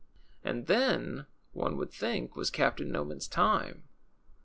And 0.43 0.65
then, 0.65 1.27
one 1.53 1.77
would 1.77 1.91
think, 1.91 2.31
Avas 2.31 2.51
Captain 2.51 2.91
Noman's 2.91 3.27
time. 3.27 3.83